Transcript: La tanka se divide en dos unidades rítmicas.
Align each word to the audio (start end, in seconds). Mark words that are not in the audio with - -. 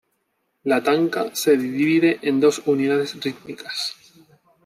La 0.63 0.81
tanka 0.83 1.29
se 1.35 1.55
divide 1.55 2.17
en 2.23 2.39
dos 2.39 2.63
unidades 2.65 3.23
rítmicas. 3.23 3.93